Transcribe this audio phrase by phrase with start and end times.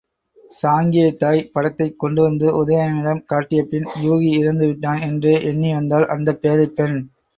[0.51, 6.97] சாங்கியத் தாய், படத்தைக் கொண்டுவந்து உதயணனிடம் காட்டியபின் யூகி இறந்துவிட்டான் என்றே எண்ணி வந்தாள் அந்தப் பேதைப் பெண்.